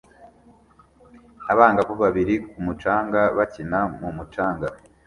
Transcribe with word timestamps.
Abangavu 1.51 1.93
babiri 2.03 2.35
ku 2.49 2.57
mucanga 2.65 3.21
bakina 3.37 3.79
mu 3.99 4.09
mucanga 4.17 4.67